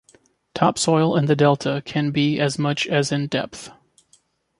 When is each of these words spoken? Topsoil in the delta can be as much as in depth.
Topsoil 0.55 1.15
in 1.15 1.27
the 1.27 1.35
delta 1.35 1.83
can 1.85 2.09
be 2.09 2.39
as 2.39 2.57
much 2.57 2.87
as 2.87 3.11
in 3.11 3.27
depth. 3.27 3.69